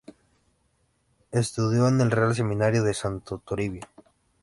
[1.31, 3.83] Estudió en el Real Seminario de Santo Toribio.